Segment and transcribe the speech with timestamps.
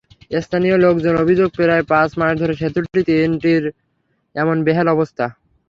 [0.41, 3.63] স্থানীয় লোকজনের অভিযোগ, প্রায় পাঁচ মাস ধরে সেতু তিনটির
[4.35, 5.25] এমন বেহাল অবস্থা।